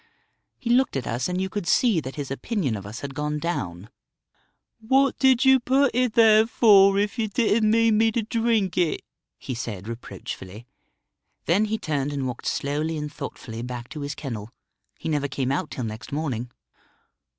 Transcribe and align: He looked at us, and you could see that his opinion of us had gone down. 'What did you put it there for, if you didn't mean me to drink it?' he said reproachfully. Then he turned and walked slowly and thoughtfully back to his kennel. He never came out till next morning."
He 0.57 0.71
looked 0.71 0.95
at 0.95 1.05
us, 1.05 1.29
and 1.29 1.39
you 1.39 1.47
could 1.47 1.67
see 1.67 1.99
that 1.99 2.15
his 2.15 2.31
opinion 2.31 2.75
of 2.75 2.87
us 2.87 3.01
had 3.01 3.13
gone 3.13 3.37
down. 3.37 3.87
'What 4.79 5.15
did 5.19 5.45
you 5.45 5.59
put 5.59 5.93
it 5.93 6.13
there 6.15 6.47
for, 6.47 6.97
if 6.97 7.19
you 7.19 7.27
didn't 7.27 7.69
mean 7.69 7.99
me 7.99 8.11
to 8.13 8.23
drink 8.23 8.79
it?' 8.79 9.03
he 9.37 9.53
said 9.53 9.87
reproachfully. 9.87 10.65
Then 11.45 11.65
he 11.65 11.77
turned 11.77 12.11
and 12.13 12.25
walked 12.25 12.47
slowly 12.47 12.97
and 12.97 13.13
thoughtfully 13.13 13.61
back 13.61 13.89
to 13.89 13.99
his 14.01 14.15
kennel. 14.15 14.49
He 14.97 15.07
never 15.07 15.27
came 15.27 15.51
out 15.51 15.69
till 15.69 15.83
next 15.83 16.11
morning." 16.11 16.49